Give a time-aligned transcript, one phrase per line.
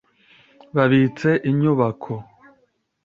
[0.75, 2.13] Babitse inyubako.